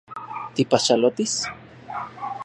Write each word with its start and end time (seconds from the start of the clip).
¿Tipaxalotis? 0.55 1.33